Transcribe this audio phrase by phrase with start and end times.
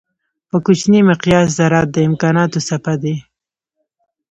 [0.49, 3.15] په کوچني مقیاس ذرات د امکانانو څپه دي.